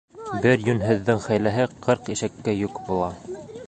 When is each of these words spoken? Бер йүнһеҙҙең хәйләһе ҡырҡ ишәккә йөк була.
Бер 0.45 0.63
йүнһеҙҙең 0.69 1.21
хәйләһе 1.27 1.69
ҡырҡ 1.87 2.13
ишәккә 2.17 2.61
йөк 2.65 2.85
була. 2.91 3.17